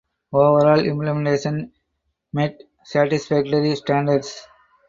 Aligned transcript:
Overall 0.33 0.79
implementation 0.83 1.71
met 2.33 2.59
"satisfactory" 2.83 3.75
standards. 3.75 4.47